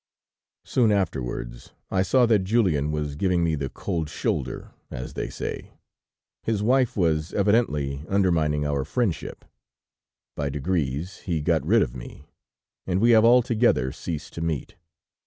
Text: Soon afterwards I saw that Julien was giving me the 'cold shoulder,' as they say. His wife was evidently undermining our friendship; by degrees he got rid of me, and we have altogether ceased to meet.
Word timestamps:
Soon 0.65 0.91
afterwards 0.91 1.73
I 1.91 2.01
saw 2.01 2.25
that 2.25 2.43
Julien 2.43 2.91
was 2.91 3.15
giving 3.15 3.43
me 3.43 3.53
the 3.53 3.69
'cold 3.69 4.09
shoulder,' 4.09 4.71
as 4.89 5.13
they 5.13 5.29
say. 5.29 5.73
His 6.41 6.63
wife 6.63 6.97
was 6.97 7.35
evidently 7.35 8.03
undermining 8.09 8.65
our 8.65 8.83
friendship; 8.83 9.45
by 10.35 10.49
degrees 10.49 11.17
he 11.27 11.39
got 11.39 11.63
rid 11.63 11.83
of 11.83 11.95
me, 11.95 12.25
and 12.87 12.99
we 12.99 13.11
have 13.11 13.23
altogether 13.23 13.91
ceased 13.91 14.33
to 14.33 14.41
meet. 14.41 14.75